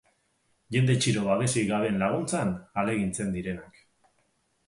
Jende 0.75 0.93
txiro 1.03 1.25
babesik 1.25 1.67
gabeen 1.73 2.01
laguntzan 2.03 2.55
ahalegintzen 2.63 3.29
direnak. 3.37 3.79